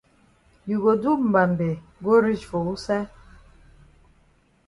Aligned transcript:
You 0.69 0.77
go 0.83 0.93
do 1.03 1.11
mbambe 1.29 1.69
go 2.03 2.13
reach 2.23 2.45
for 2.49 2.61
wusaid? 2.65 3.07